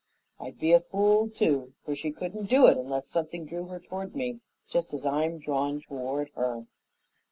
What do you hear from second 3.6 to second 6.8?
her toward me just as I'm drawn toward her."